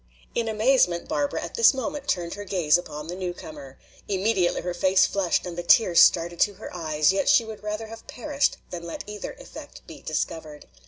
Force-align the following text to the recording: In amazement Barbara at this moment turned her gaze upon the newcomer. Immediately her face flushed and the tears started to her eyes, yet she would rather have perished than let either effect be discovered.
In 0.33 0.47
amazement 0.47 1.07
Barbara 1.07 1.43
at 1.43 1.53
this 1.53 1.75
moment 1.75 2.07
turned 2.07 2.33
her 2.33 2.43
gaze 2.43 2.75
upon 2.75 3.05
the 3.05 3.15
newcomer. 3.15 3.77
Immediately 4.07 4.61
her 4.61 4.73
face 4.73 5.05
flushed 5.05 5.45
and 5.45 5.55
the 5.55 5.61
tears 5.61 6.01
started 6.01 6.39
to 6.39 6.55
her 6.55 6.75
eyes, 6.75 7.13
yet 7.13 7.29
she 7.29 7.45
would 7.45 7.61
rather 7.61 7.85
have 7.85 8.07
perished 8.07 8.57
than 8.71 8.81
let 8.81 9.03
either 9.05 9.33
effect 9.33 9.85
be 9.85 10.01
discovered. 10.01 10.65